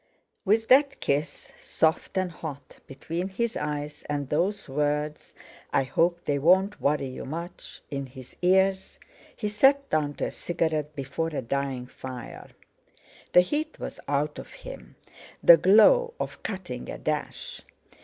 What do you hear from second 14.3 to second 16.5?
of him—the glow of